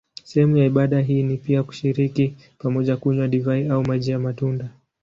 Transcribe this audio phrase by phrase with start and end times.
[0.23, 4.69] Sehemu ya ibada hii ni pia kushiriki pamoja kunywa divai au maji ya matunda.